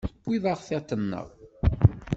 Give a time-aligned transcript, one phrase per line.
[0.13, 1.27] Tewwi-aɣ tiṭ-nneɣ.